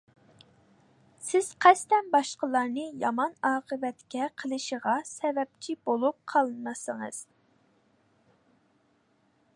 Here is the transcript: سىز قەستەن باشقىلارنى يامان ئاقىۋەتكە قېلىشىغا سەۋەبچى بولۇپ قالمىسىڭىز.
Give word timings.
سىز 1.25 1.49
قەستەن 1.65 2.09
باشقىلارنى 2.15 2.85
يامان 3.03 3.37
ئاقىۋەتكە 3.51 4.31
قېلىشىغا 4.43 4.97
سەۋەبچى 5.13 5.79
بولۇپ 5.91 6.19
قالمىسىڭىز. 6.35 7.21